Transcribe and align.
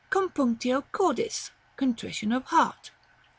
Compunctio 0.09 0.83
cordis. 0.91 1.51
Contrition 1.75 2.31
of 2.31 2.45
heart. 2.45 2.89